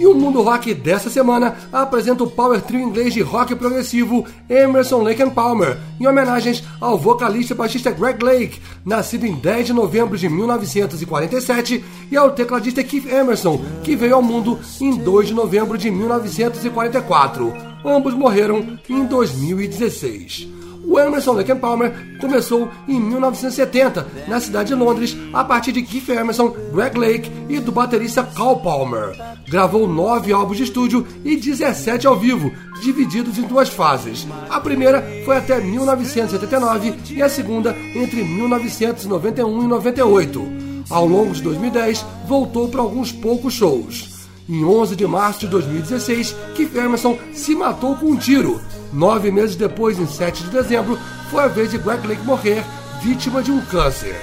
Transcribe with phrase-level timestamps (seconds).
[0.00, 5.02] E o Mundo Rock dessa semana apresenta o power trio inglês de rock progressivo Emerson
[5.02, 9.72] Lake and Palmer, em homenagens ao vocalista e baixista Greg Lake, nascido em 10 de
[9.74, 15.34] novembro de 1947, e ao tecladista Keith Emerson, que veio ao mundo em 2 de
[15.34, 17.52] novembro de 1944.
[17.84, 20.59] Ambos morreram em 2016.
[20.90, 26.08] O Emerson Lake Palmer começou em 1970 na cidade de Londres a partir de Keith
[26.08, 29.16] Emerson, Greg Lake e do baterista Carl Palmer.
[29.48, 32.50] Gravou nove álbuns de estúdio e 17 ao vivo,
[32.82, 34.26] divididos em duas fases.
[34.48, 40.42] A primeira foi até 1979 e a segunda entre 1991 e 98.
[40.90, 44.09] Ao longo de 2010, voltou para alguns poucos shows.
[44.50, 48.60] Em 11 de março de 2016, Keith Emerson se matou com um tiro.
[48.92, 50.98] Nove meses depois, em 7 de dezembro,
[51.30, 52.64] foi a vez de Greg Lake morrer,
[53.00, 54.16] vítima de um câncer.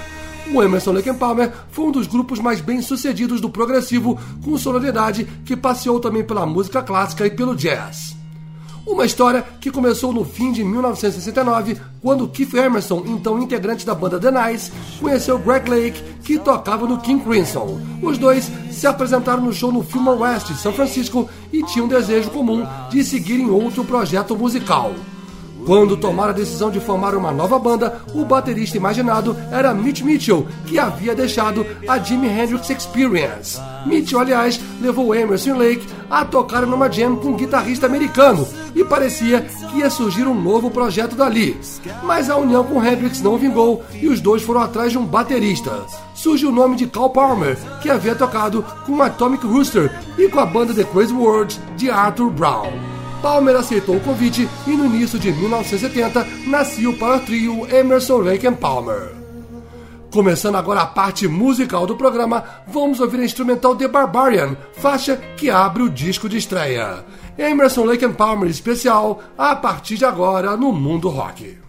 [0.53, 5.55] O Emerson Lake Palmer foi um dos grupos mais bem-sucedidos do progressivo, com sonoridade que
[5.55, 8.16] passeou também pela música clássica e pelo jazz.
[8.87, 14.17] Uma história que começou no fim de 1969, quando Keith Emerson, então integrante da banda
[14.17, 14.71] The Nice,
[15.01, 17.81] conheceu Greg Lake, que tocava no King Crimson.
[18.01, 22.29] Os dois se apresentaram no show no Fillmore West, São Francisco, e tinham um desejo
[22.29, 24.93] comum de seguir em outro projeto musical.
[25.65, 30.47] Quando tomaram a decisão de formar uma nova banda, o baterista imaginado era Mitch Mitchell,
[30.65, 33.59] que havia deixado a Jimi Hendrix Experience.
[33.85, 38.47] Mitchell, aliás, levou Emerson Lake a tocar numa jam com um guitarrista americano
[38.77, 41.59] e parecia que ia surgir um novo projeto dali.
[42.03, 45.83] Mas a união com Hendrix não vingou e os dois foram atrás de um baterista.
[46.13, 50.45] Surgiu o nome de Carl Palmer, que havia tocado com Atomic Rooster e com a
[50.45, 52.71] banda The Crazy World de Arthur Brown.
[53.21, 58.49] Palmer aceitou o convite e no início de 1970 nasceu para o trio Emerson Lake
[58.51, 59.17] Palmer.
[60.11, 65.49] Começando agora a parte musical do programa, vamos ouvir a instrumental The Barbarian, faixa que
[65.49, 67.03] abre o disco de estreia.
[67.37, 71.66] Emerson Lake Palmer especial, a partir de agora no Mundo Rock.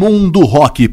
[0.00, 0.88] Mundo Rock.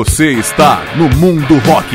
[0.00, 1.94] Você está no Mundo Rock.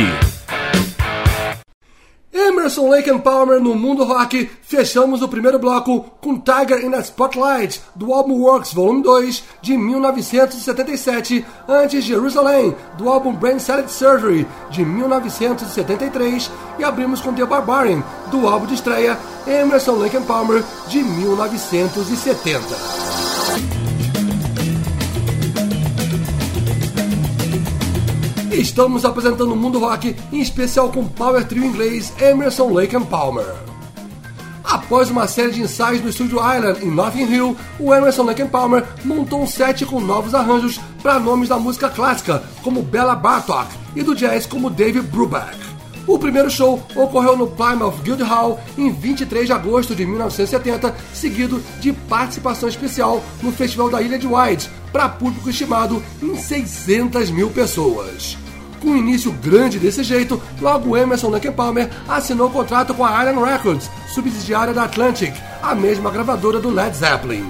[2.32, 4.48] Emerson Lake and Palmer no Mundo Rock.
[4.62, 9.76] Fechamos o primeiro bloco com Tiger in the Spotlight, do álbum Works Volume 2, de
[9.76, 18.04] 1977, antes Jerusalem, do álbum Brain Salad Surgery, de 1973, e abrimos com The Barbarian,
[18.30, 23.85] do álbum de estreia Emerson Lake and Palmer, de 1970.
[28.60, 33.54] Estamos apresentando o Mundo Rock, em especial com Power Trio inglês Emerson Lake and Palmer.
[34.64, 38.48] Após uma série de ensaios no estúdio Island em Notting Hill, o Emerson Lake and
[38.48, 43.68] Palmer montou um set com novos arranjos para nomes da música clássica, como Bella Bartok,
[43.94, 45.58] e do jazz, como David Brubeck.
[46.08, 51.92] O primeiro show ocorreu no Plymouth Guildhall em 23 de agosto de 1970, seguido de
[51.92, 58.38] participação especial no Festival da Ilha de White, para público estimado em 600 mil pessoas.
[58.82, 63.44] Com um início grande desse jeito, logo Emerson Lake Palmer assinou contrato com a Island
[63.44, 67.46] Records, subsidiária da Atlantic, a mesma gravadora do Led Zeppelin.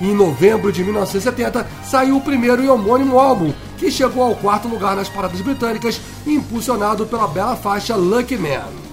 [0.00, 4.94] Em novembro de 1970 saiu o primeiro e homônimo álbum, que chegou ao quarto lugar
[4.94, 8.85] nas paradas britânicas, impulsionado pela bela faixa Lucky Man.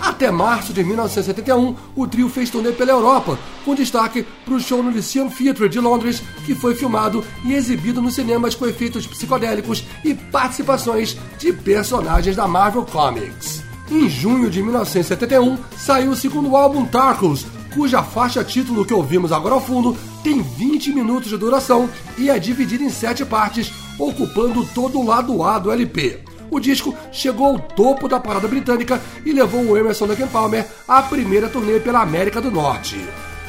[0.00, 4.82] Até março de 1971, o trio fez turnê pela Europa, com destaque para o show
[4.82, 9.84] no Lyceum Theatre de Londres, que foi filmado e exibido nos cinemas com efeitos psicodélicos
[10.04, 13.62] e participações de personagens da Marvel Comics.
[13.90, 19.54] Em junho de 1971, saiu o segundo álbum Tarkus, cuja faixa título que ouvimos agora
[19.54, 24.98] ao fundo tem 20 minutos de duração e é dividida em sete partes, ocupando todo
[24.98, 26.20] o lado A do LP.
[26.50, 31.02] O disco chegou ao topo da parada britânica e levou o Emerson Lake Palmer à
[31.02, 32.96] primeira turnê pela América do Norte.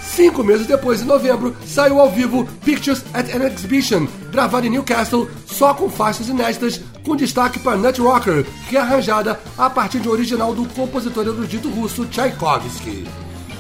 [0.01, 5.27] Cinco meses depois, em novembro, saiu ao vivo Pictures at an Exhibition, gravado em Newcastle,
[5.45, 10.07] só com faixas inéditas, com destaque para Nut Rocker, que é arranjada a partir de
[10.07, 13.05] um original do compositor erudito russo Tchaikovsky.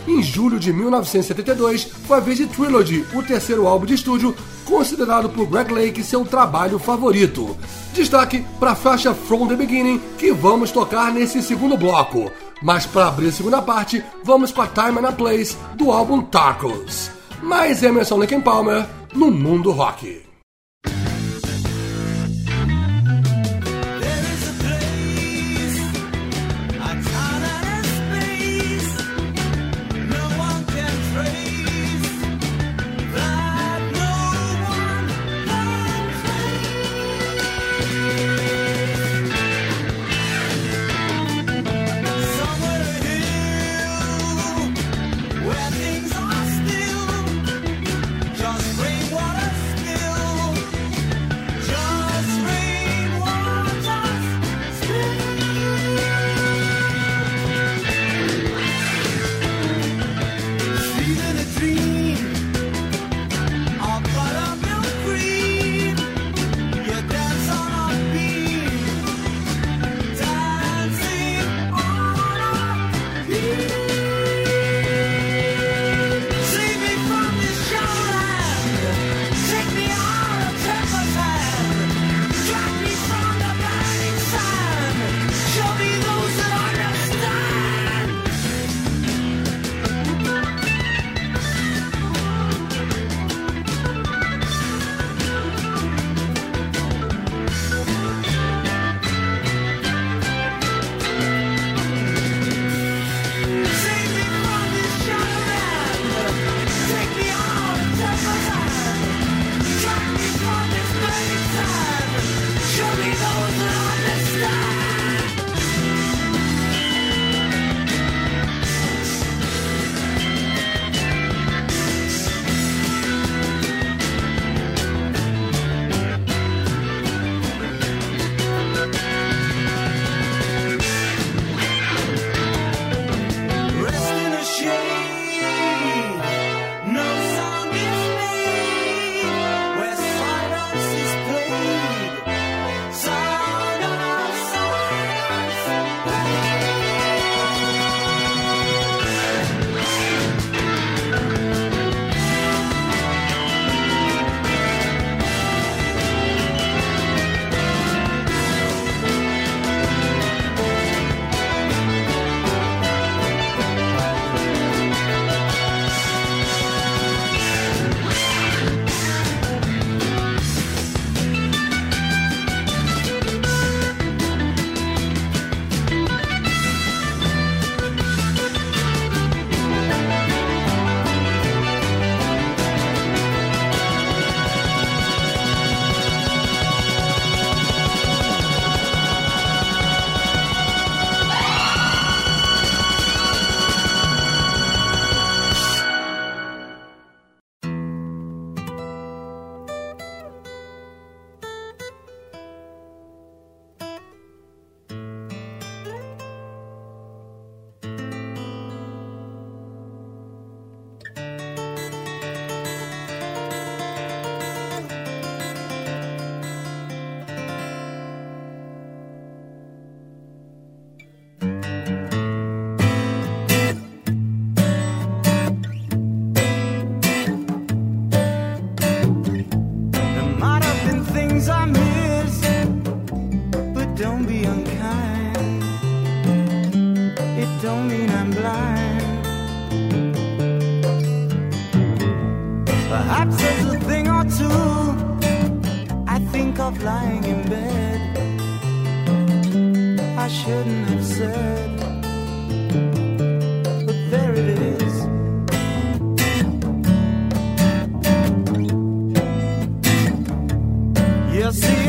[0.07, 5.29] Em julho de 1972, foi a vez de Trilogy, o terceiro álbum de estúdio, considerado
[5.29, 7.55] por Greg Lake seu trabalho favorito.
[7.93, 12.31] Destaque para a faixa From the Beginning, que vamos tocar nesse segundo bloco.
[12.61, 16.21] Mas para abrir a segunda parte, vamos com a Time and a Place do álbum
[16.21, 17.11] Tarkos.
[17.41, 20.24] Mais Emerson Lake Palmer no mundo rock.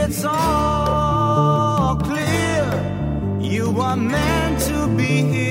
[0.09, 2.65] it's all clear.
[3.41, 5.46] You are meant to be here.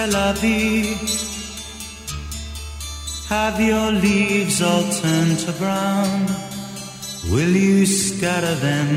[0.00, 0.96] melody
[3.28, 6.20] Have your leaves all turned to brown?
[7.32, 8.90] Will you scatter them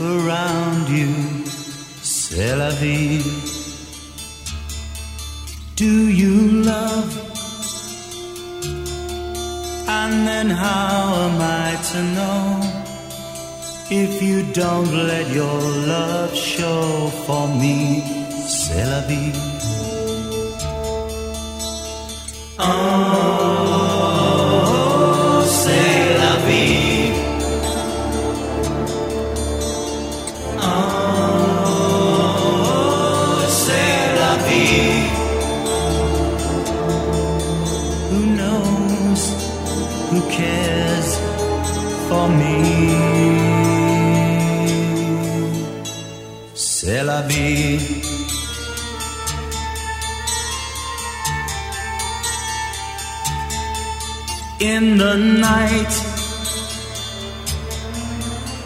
[0.00, 1.12] around you?
[2.02, 3.22] C'est vie
[5.76, 6.34] Do you
[6.72, 7.10] love?
[10.00, 12.42] And then how am I to know
[13.90, 15.60] if you don't let your
[15.92, 18.02] love show for me,
[18.46, 19.59] c'est la vie.
[22.62, 23.79] Oh.
[54.76, 55.94] in the night.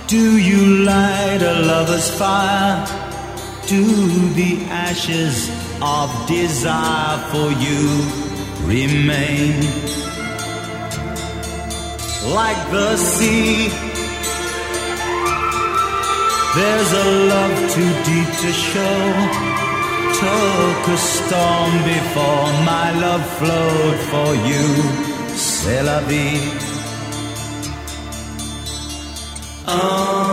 [0.06, 2.76] Do you light a lover's fire?
[3.66, 3.84] Do
[4.40, 4.52] the
[4.86, 5.36] ashes
[5.80, 7.82] of desire for you
[8.74, 9.54] remain?
[12.38, 13.68] Like the sea,
[16.58, 19.54] there's a love too deep to show
[20.20, 25.13] took a storm before my love flowed for you.
[25.64, 26.42] C'est la vie.
[29.66, 30.23] Oh,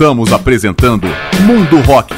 [0.00, 1.06] Estamos apresentando
[1.44, 2.14] Mundo Rock.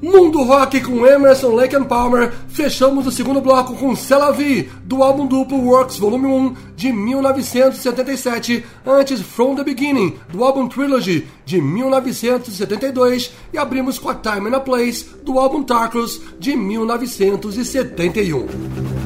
[0.00, 5.02] Mundo Rock com Emerson, Lake and Palmer, fechamos o segundo bloco com Cela V, do
[5.02, 11.60] álbum duplo Works Volume 1, de 1977, antes From the Beginning, do álbum Trilogy, de
[11.60, 18.99] 1972, e abrimos com a Time and a Place, do álbum Tarkus, de 1971.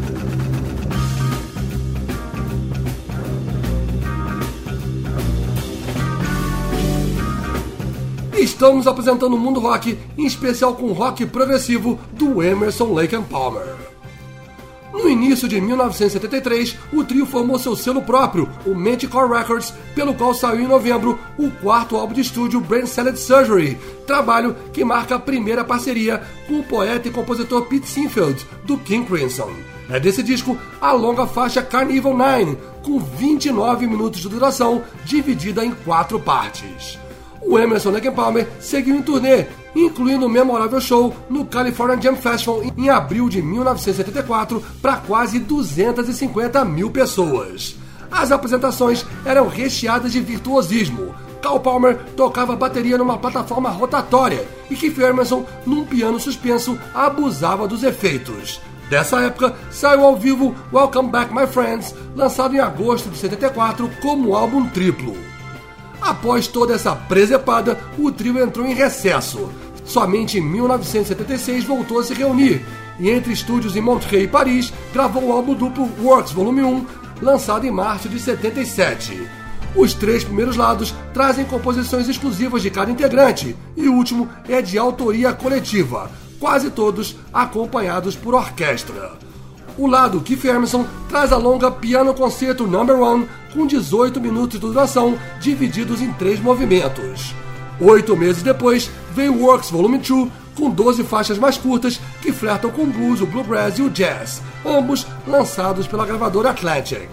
[8.54, 13.66] Estamos apresentando o mundo rock, em especial com rock progressivo do Emerson Lake Palmer.
[14.92, 20.32] No início de 1973, o trio formou seu selo próprio, o Manticore Records, pelo qual
[20.32, 25.20] saiu em novembro o quarto álbum de estúdio Brain Salad Surgery, trabalho que marca a
[25.20, 29.50] primeira parceria com o poeta e compositor Pete Sinfield, do King Crimson.
[29.90, 35.72] É desse disco a longa faixa Carnival 9, com 29 minutos de duração, dividida em
[35.72, 37.02] quatro partes
[37.46, 42.62] o Emerson Lake Palmer seguiu em turnê, incluindo um memorável show no California Jam Festival
[42.76, 47.76] em abril de 1974 para quase 250 mil pessoas.
[48.10, 51.14] As apresentações eram recheadas de virtuosismo.
[51.42, 57.82] Cal Palmer tocava bateria numa plataforma rotatória e Keith Emerson, num piano suspenso, abusava dos
[57.82, 58.60] efeitos.
[58.88, 64.34] Dessa época, saiu ao vivo Welcome Back My Friends, lançado em agosto de 74 como
[64.34, 65.33] álbum triplo.
[66.04, 69.50] Após toda essa presepada, o trio entrou em recesso.
[69.86, 72.62] Somente em 1976 voltou a se reunir
[73.00, 76.86] e, entre estúdios em Montreux e Paris, gravou o álbum duplo Works Volume 1,
[77.22, 79.26] lançado em março de 77.
[79.74, 84.76] Os três primeiros lados trazem composições exclusivas de cada integrante e o último é de
[84.76, 89.23] autoria coletiva, quase todos acompanhados por orquestra.
[89.76, 94.66] O lado Keith Emerson traz a longa Piano Concerto Number 1 com 18 minutos de
[94.66, 97.34] duração, divididos em três movimentos.
[97.80, 102.82] Oito meses depois, veio Works Volume 2 com 12 faixas mais curtas que flertam com
[102.82, 107.10] o blues, o bluegrass e o jazz, ambos lançados pela gravadora Atlantic.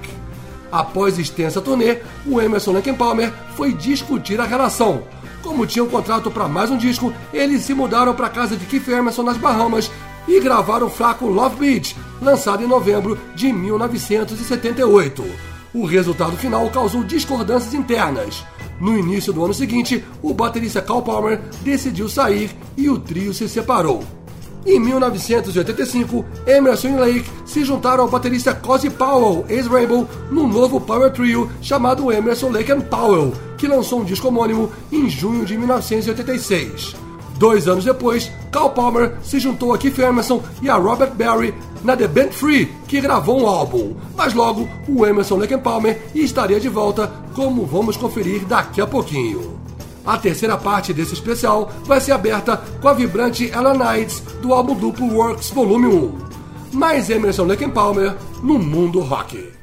[0.71, 1.97] Após extensa turnê,
[2.27, 5.01] o Emerson Lake Palmer foi discutir a relação.
[5.41, 8.65] Como tinha um contrato para mais um disco, eles se mudaram para a casa de
[8.67, 9.89] Keith Emerson nas Bahamas
[10.27, 15.23] e gravaram o fraco Love Beach, lançado em novembro de 1978.
[15.73, 18.43] O resultado final causou discordâncias internas.
[18.79, 23.47] No início do ano seguinte, o baterista Carl Palmer decidiu sair e o trio se
[23.47, 24.03] separou.
[24.65, 31.11] Em 1985, Emerson e Lake se juntaram ao baterista Cozy Powell, ex-Rainbow, num novo power
[31.11, 36.95] trio chamado Emerson, Lake and Powell, que lançou um disco homônimo em junho de 1986.
[37.41, 41.51] Dois anos depois, Carl Palmer se juntou a Keith Emerson e a Robert Barry
[41.83, 43.95] na The Band Free, que gravou um álbum.
[44.15, 49.59] Mas logo, o Emerson Lake Palmer estaria de volta, como vamos conferir daqui a pouquinho.
[50.05, 54.75] A terceira parte desse especial vai ser aberta com a vibrante Ella Knights do álbum
[54.75, 56.17] duplo Works Volume 1.
[56.73, 59.60] Mais Emerson Lake Palmer no mundo rock.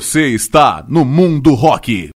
[0.00, 2.10] Você está no Mundo Rock.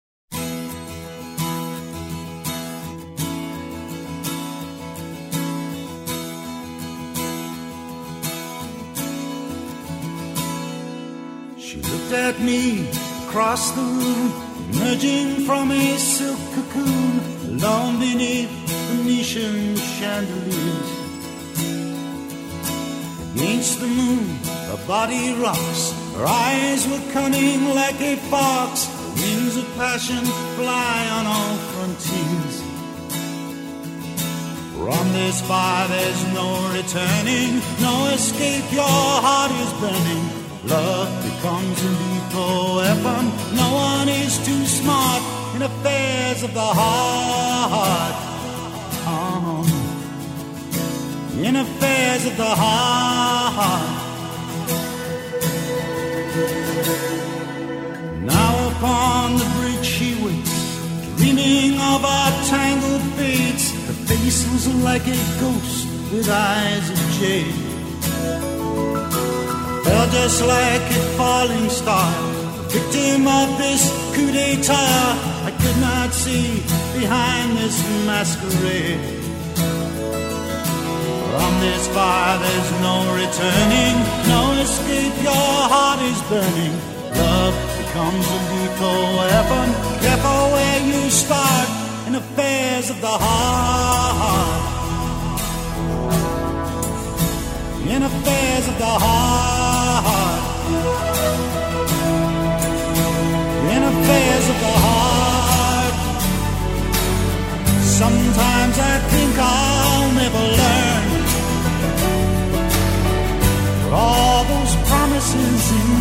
[11.57, 12.85] She looked at me
[13.29, 14.33] across the room,
[14.73, 18.49] emerging from a silk cocoon, alone beneath
[18.89, 20.98] Venetian chandeliers.
[23.33, 24.25] Against the moon,
[24.69, 30.25] her body rocks, her eyes were cunning like a fox, the wings of passion
[30.57, 32.55] fly on all frontiers.
[34.73, 40.25] From this fire there's no returning, no escape, your heart is burning.
[40.65, 43.25] Love becomes a lethal weapon,
[43.55, 45.21] no one is too smart
[45.55, 48.15] in affairs of the heart.
[49.05, 49.58] Uh-huh.
[51.41, 53.89] In affairs of the heart.
[58.21, 60.57] Now upon the bridge she waits,
[61.15, 63.71] dreaming of our tangled fates.
[63.87, 67.55] Her face was like a ghost with eyes of jade.
[69.85, 72.11] Fell just like a falling star,
[72.67, 73.83] victim of this
[74.13, 75.15] coup d'etat.
[75.45, 76.61] I could not see
[76.99, 79.18] behind this masquerade.
[81.29, 83.95] From this fire there's no returning,
[84.33, 86.75] no escape, your heart is burning.
[87.21, 89.67] Love becomes a lethal weapon,
[90.01, 91.69] careful where you start
[92.07, 94.63] in affairs of the heart.
[97.93, 100.43] In affairs of the heart.
[103.75, 105.95] In affairs of the heart.
[108.01, 110.58] Sometimes I think I'll never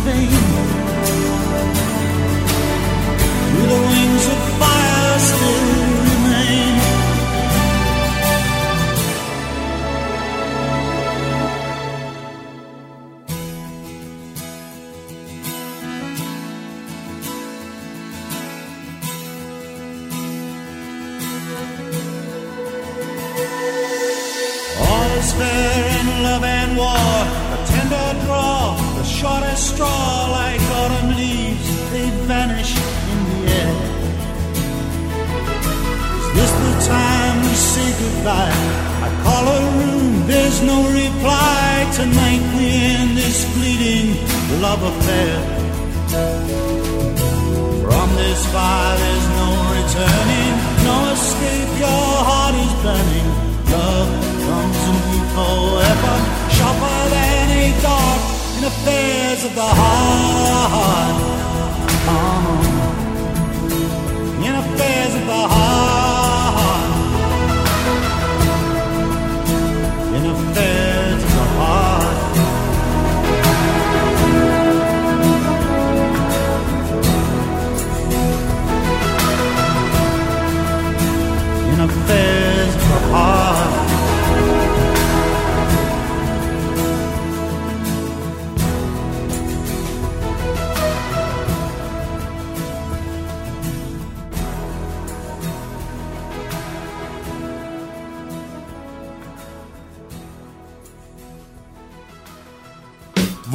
[0.05, 0.38] vain.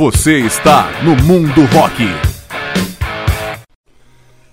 [0.05, 2.05] Você está no Mundo Rock.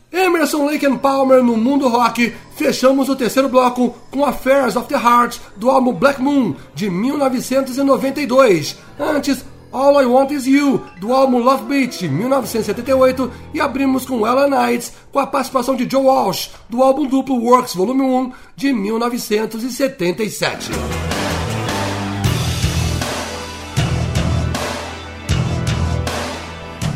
[0.09, 2.33] Emerson Lake and Palmer no Mundo Rock.
[2.55, 8.77] Fechamos o terceiro bloco com Affairs of the Heart do álbum Black Moon de 1992.
[8.97, 9.43] Antes,
[9.73, 14.47] All I Want Is You, do álbum Love Beat, de 1978, e abrimos com Ella
[14.47, 20.71] Knights, com a participação de Joe Walsh, do álbum duplo Works Volume 1, de 1977.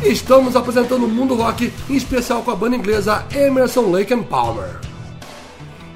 [0.08, 4.78] Estamos apresentando o Mundo Rock, em especial com a banda inglesa Emerson Lake and Palmer.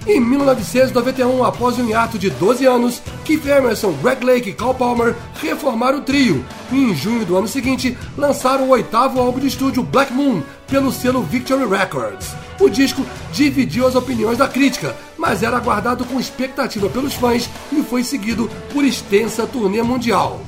[0.04, 5.14] Em 1991, após um hiato de 12 anos, Keith Emerson, Greg Lake e Carl Palmer
[5.40, 9.84] reformaram o trio e, em junho do ano seguinte, lançaram o oitavo álbum de estúdio
[9.84, 12.34] Black Moon pelo selo Victory Records.
[12.58, 17.80] O disco dividiu as opiniões da crítica, mas era aguardado com expectativa pelos fãs e
[17.84, 20.40] foi seguido por extensa turnê mundial.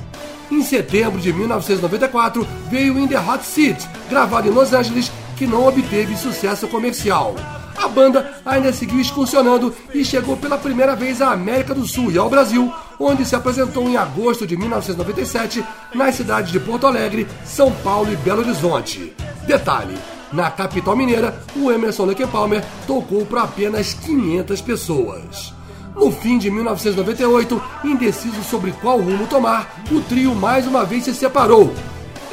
[0.53, 5.67] Em setembro de 1994, veio In The Hot Seat, gravado em Los Angeles, que não
[5.67, 7.33] obteve sucesso comercial.
[7.75, 12.19] A banda ainda seguiu excursionando e chegou pela primeira vez à América do Sul e
[12.19, 17.71] ao Brasil, onde se apresentou em agosto de 1997 nas cidades de Porto Alegre, São
[17.71, 19.11] Paulo e Belo Horizonte.
[19.47, 19.97] Detalhe:
[20.31, 25.51] na capital mineira, o Emerson Lake Palmer tocou para apenas 500 pessoas.
[25.95, 31.13] No fim de 1998, indeciso sobre qual rumo tomar, o trio mais uma vez se
[31.13, 31.73] separou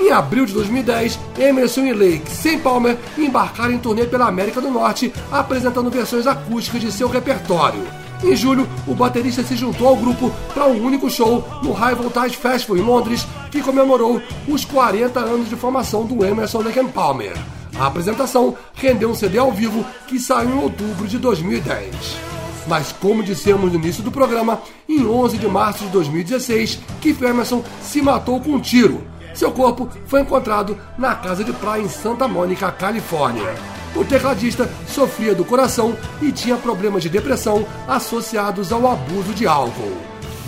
[0.00, 4.70] em abril de 2010, Emerson e Lake, sem Palmer, embarcaram em turnê pela América do
[4.70, 7.86] Norte, apresentando versões acústicas de seu repertório.
[8.24, 12.36] Em julho, o baterista se juntou ao grupo para um único show no High Voltage
[12.36, 17.36] Festival em Londres, que comemorou os 40 anos de formação do Emerson Lake Palmer.
[17.78, 22.39] A apresentação rendeu um CD ao vivo que saiu em outubro de 2010.
[22.70, 27.62] Mas como dissemos no início do programa, em 11 de março de 2016, Keith Emerson
[27.82, 32.26] se matou com um tiro seu corpo foi encontrado na casa de praia em Santa
[32.26, 33.54] Mônica, Califórnia.
[33.94, 39.96] O tecladista sofria do coração e tinha problemas de depressão associados ao abuso de álcool.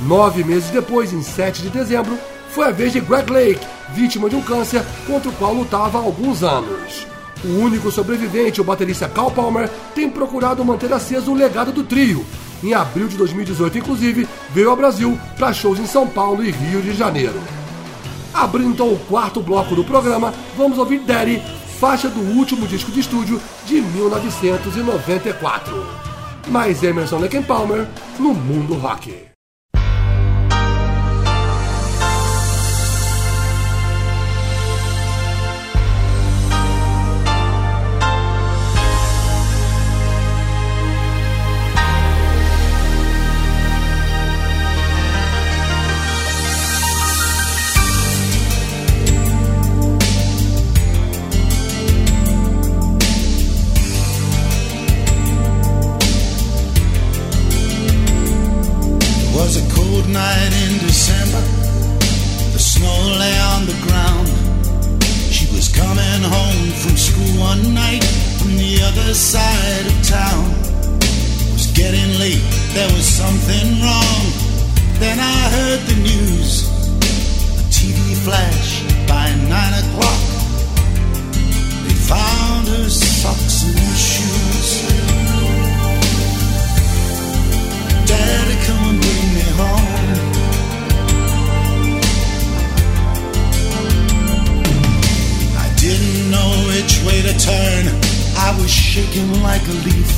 [0.06, 2.18] Nove meses depois, em 7 de dezembro,
[2.50, 6.02] foi a vez de Greg Lake, vítima de um câncer contra o qual lutava há
[6.02, 7.06] alguns anos.
[7.44, 12.24] O único sobrevivente, o baterista Carl Palmer, tem procurado manter aceso o legado do trio.
[12.62, 16.80] Em abril de 2018, inclusive, veio ao Brasil para shows em São Paulo e Rio
[16.80, 17.40] de Janeiro.
[18.32, 21.42] Abrindo então o quarto bloco do programa, vamos ouvir Daddy,
[21.80, 25.84] faixa do último disco de estúdio de 1994.
[26.48, 27.86] Mais Emerson Lake Palmer
[28.18, 29.31] no mundo rock.
[60.22, 61.42] night in December.
[62.54, 64.28] The snow lay on the ground.
[65.36, 68.04] She was coming home from school one night
[68.38, 70.44] from the other side of town.
[71.46, 72.46] It was getting late,
[72.76, 74.22] there was something wrong.
[75.02, 76.50] Then I heard the news.
[77.62, 78.68] A TV flash
[79.12, 80.22] by nine o'clock.
[81.84, 85.41] They found her socks and shoes.
[88.12, 89.88] Daddy, come and bring me home.
[95.64, 97.84] I didn't know which way to turn.
[98.46, 100.10] I was shaking like a leaf.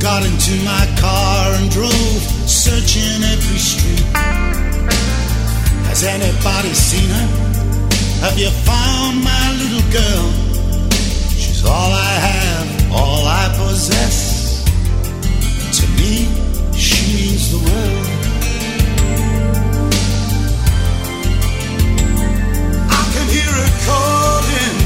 [0.00, 4.06] Got into my car and drove, searching every street.
[5.88, 7.28] Has anybody seen her?
[8.24, 10.26] Have you found my little girl?
[11.36, 14.29] She's all I have, all I possess
[16.00, 16.14] me,
[16.76, 18.06] she means the world.
[22.98, 24.76] I can hear her calling.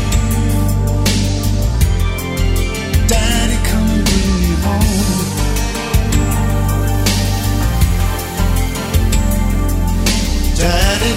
[3.09, 5.23] Daddy, come bring me home.
[10.59, 11.13] Daddy,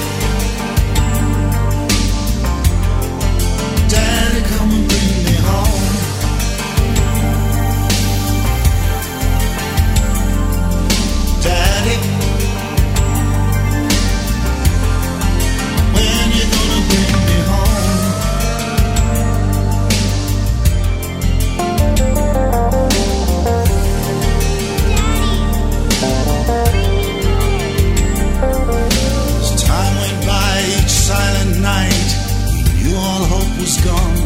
[33.67, 34.17] was gone.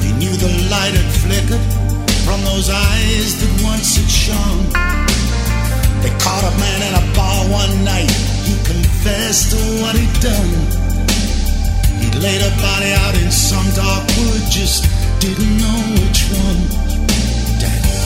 [0.00, 1.64] We knew the light had flickered
[2.24, 4.64] from those eyes that once had shone.
[6.00, 8.10] They caught a man in a bar one night.
[8.48, 10.52] He confessed to what he'd done.
[12.00, 14.88] He laid a body out in some dark wood, just
[15.20, 16.60] didn't know which one.
[17.60, 17.96] Daddy,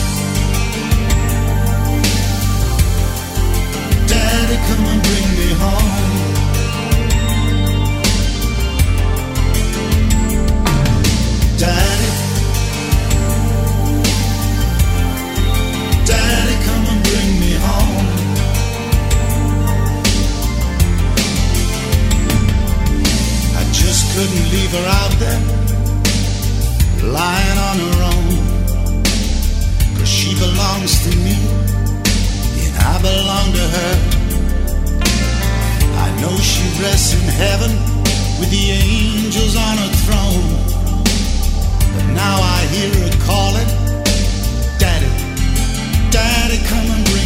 [4.11, 6.08] Daddy, come and bring me home.
[24.29, 25.41] Couldn't leave her out there,
[27.01, 28.33] lying on her own.
[29.97, 31.35] Cause she belongs to me,
[32.63, 33.93] and I belong to her.
[36.05, 37.71] I know she rests in heaven
[38.39, 40.49] with the angels on her throne.
[41.93, 43.69] But now I hear her calling,
[44.77, 45.09] Daddy,
[46.11, 47.18] Daddy, come and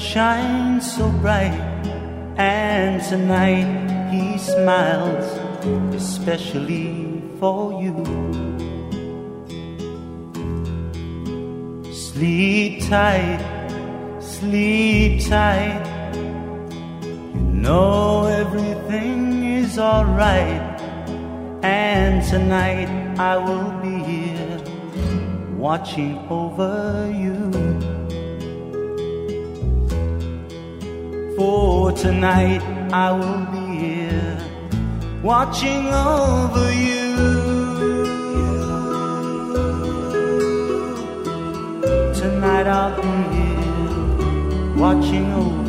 [0.00, 1.52] moon shine so bright.
[2.36, 5.26] And tonight he smiles,
[5.94, 8.04] especially for you.
[11.92, 13.40] Sleep tight,
[14.20, 15.84] sleep tight.
[17.34, 20.80] You know everything is alright.
[21.62, 22.88] And tonight
[23.18, 24.60] I will be here
[25.56, 27.59] watching over you.
[31.40, 32.60] For tonight
[32.92, 34.36] I will be here
[35.22, 37.16] watching over you.
[42.12, 45.59] Tonight I'll be here watching over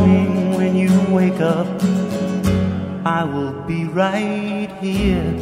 [0.00, 1.68] morning when you wake up,
[3.04, 5.32] I will be right here.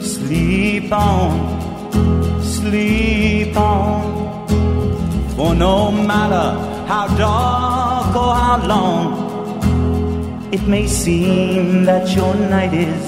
[0.00, 4.46] Sleep on, sleep on.
[5.36, 6.48] For no matter
[6.86, 13.04] how dark or how long, it may seem that your night is,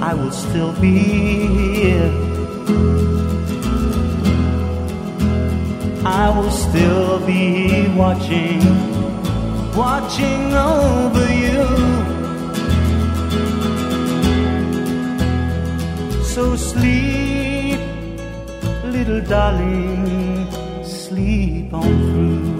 [0.00, 2.29] I will still be here.
[6.22, 8.60] I will still be watching,
[9.74, 11.64] watching over you.
[16.22, 17.80] So sleep,
[18.84, 20.46] little darling,
[20.84, 22.59] sleep on through.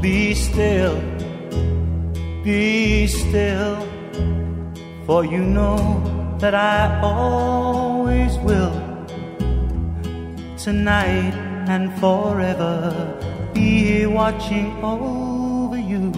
[0.00, 0.98] Be still,
[2.42, 3.76] be still,
[5.04, 5.76] for you know
[6.38, 8.72] that I always will.
[10.56, 11.34] Tonight
[11.68, 16.12] and forever be here watching over you.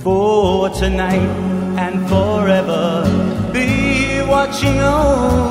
[0.00, 1.30] For tonight
[1.78, 3.04] and forever
[3.52, 5.47] be watching over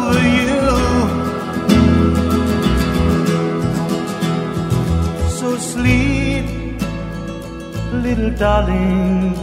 [8.07, 9.35] little darling,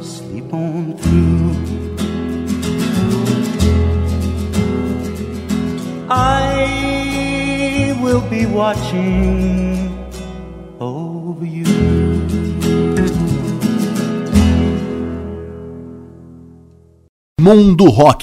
[0.00, 1.56] sleep on through.
[6.08, 9.90] I will be watching
[10.78, 11.64] over you.
[17.40, 18.22] Mundo Rock.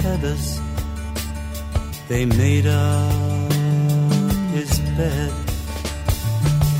[0.00, 0.60] feathers,
[2.08, 3.52] they made up
[4.52, 5.32] his bed.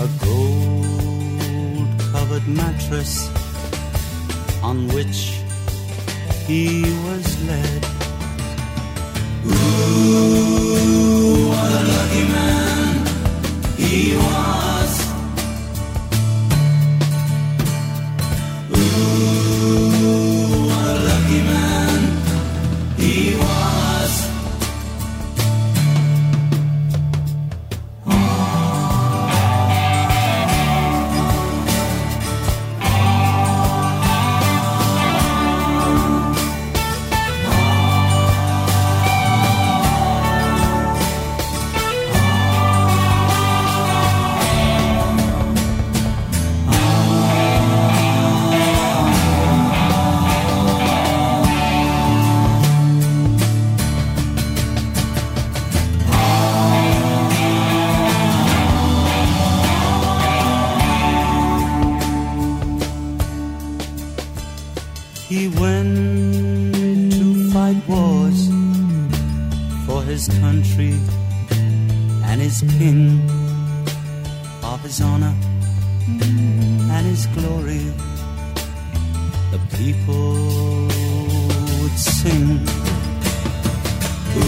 [0.00, 3.30] A gold covered mattress
[4.62, 5.40] on which
[6.46, 7.84] he was led.
[9.46, 10.68] Ooh,
[11.48, 13.06] what a lucky man
[13.76, 14.51] he was.
[67.72, 68.48] Fight wars
[69.86, 70.94] for his country
[72.24, 73.20] and his king,
[74.62, 75.34] of his honor
[76.06, 77.92] and his glory.
[79.50, 80.88] The people
[81.80, 82.60] would sing.
[84.36, 84.42] Ooh,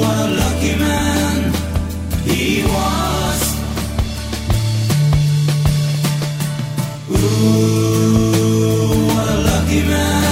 [0.00, 1.52] what a lucky man
[2.24, 3.40] he was.
[7.10, 7.96] Ooh,
[9.08, 10.27] what a lucky man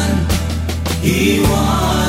[1.07, 2.06] he was.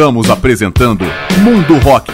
[0.00, 1.04] Estamos apresentando
[1.42, 2.10] Mundo Rock.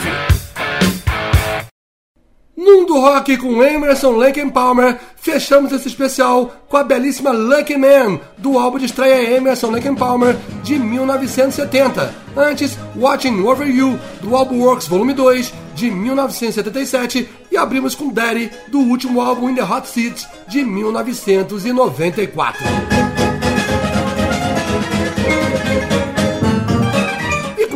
[2.56, 4.98] Mundo Rock com Emerson Lake Palmer.
[5.14, 10.36] Fechamos esse especial com a belíssima Lucky Man, do álbum de estreia Emerson Lake Palmer,
[10.64, 12.12] de 1970.
[12.36, 17.28] Antes, Watching Over You, do álbum Works Volume 2, de 1977.
[17.52, 22.66] E abrimos com Daddy, do último álbum In The Hot Seats, de 1994.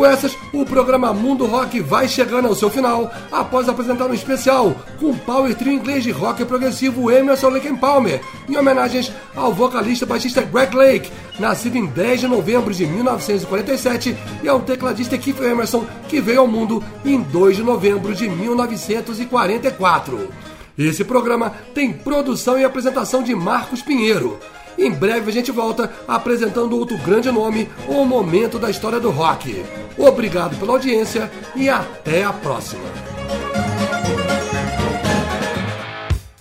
[0.00, 4.74] Com essas, o programa Mundo Rock vai chegando ao seu final, após apresentar um especial
[4.98, 10.06] com o Power Trio inglês de rock progressivo Emerson Lake Palmer, em homenagens ao vocalista
[10.06, 15.84] baixista Greg Lake, nascido em 10 de novembro de 1947, e ao tecladista Keith Emerson,
[16.08, 20.30] que veio ao mundo em 2 de novembro de 1944.
[20.78, 24.38] Esse programa tem produção e apresentação de Marcos Pinheiro.
[24.78, 29.64] Em breve a gente volta apresentando outro grande nome ou momento da história do rock.
[29.98, 32.88] Obrigado pela audiência e até a próxima.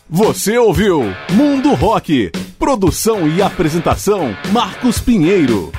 [0.07, 2.31] Você ouviu Mundo Rock.
[2.57, 5.71] Produção e apresentação Marcos Pinheiro.